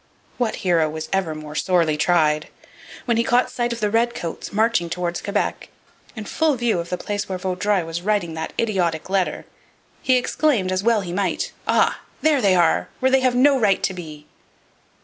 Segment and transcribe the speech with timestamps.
[0.39, 2.47] What hero was ever more sorely tried?
[3.05, 5.69] When he caught sight of the redcoats marching towards Quebec,
[6.15, 9.45] in full view of the place where Vaudreuil was writing that idiotic letter,
[10.01, 11.99] he exclaimed, as he well might: 'Ah!
[12.23, 14.25] there they are, where they have no right to be!'